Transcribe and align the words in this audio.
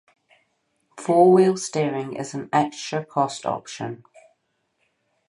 Four-wheel 0.97 1.57
steering 1.57 2.15
is 2.15 2.33
an 2.33 2.49
extra-cost 2.51 3.45
option. 3.45 4.03